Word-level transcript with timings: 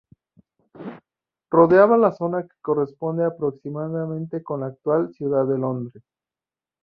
Rodeaba 1.51 1.95
la 1.95 2.11
zona 2.11 2.41
que 2.41 2.55
corresponde 2.59 3.23
aproximadamente 3.23 4.41
con 4.41 4.61
la 4.61 4.65
actual 4.65 5.13
Ciudad 5.13 5.45
de 5.45 5.59
Londres. 5.59 6.03